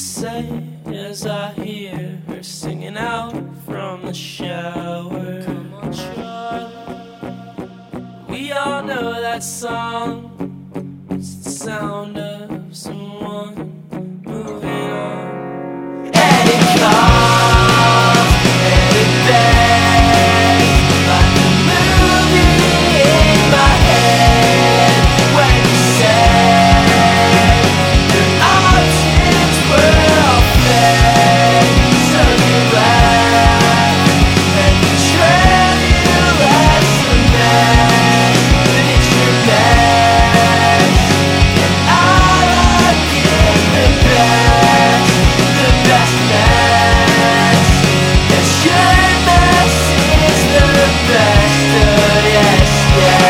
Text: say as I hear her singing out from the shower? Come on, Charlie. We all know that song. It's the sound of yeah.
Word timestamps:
say 0.00 0.48
as 0.86 1.26
I 1.26 1.52
hear 1.52 2.22
her 2.26 2.42
singing 2.42 2.96
out 2.96 3.34
from 3.66 4.06
the 4.06 4.14
shower? 4.14 5.42
Come 5.42 5.74
on, 5.74 5.92
Charlie. 5.92 6.72
We 8.28 8.52
all 8.52 8.82
know 8.82 9.20
that 9.20 9.42
song. 9.42 11.06
It's 11.10 11.34
the 11.44 11.50
sound 11.50 12.16
of 12.16 12.29
yeah. 53.00 53.29